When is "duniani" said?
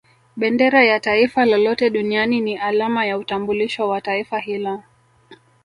1.89-2.41